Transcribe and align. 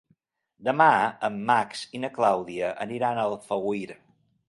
Demà 0.69 0.87
en 1.27 1.37
Max 1.51 1.85
i 1.99 2.03
na 2.07 2.11
Clàudia 2.17 2.73
aniran 2.89 3.21
a 3.27 3.31
Alfauir. 3.33 3.91